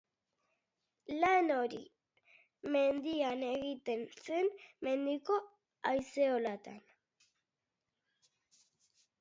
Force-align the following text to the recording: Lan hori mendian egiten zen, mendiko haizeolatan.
Lan 1.23 1.51
hori 1.55 1.81
mendian 2.75 3.43
egiten 3.49 4.01
zen, 4.29 4.49
mendiko 4.89 5.39
haizeolatan. 5.91 6.81